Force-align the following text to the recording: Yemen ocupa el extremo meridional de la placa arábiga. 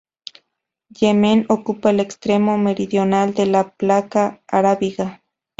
Yemen 0.95 1.45
ocupa 1.47 1.91
el 1.91 1.99
extremo 1.99 2.57
meridional 2.57 3.35
de 3.35 3.45
la 3.45 3.69
placa 3.69 4.41
arábiga. 4.47 5.21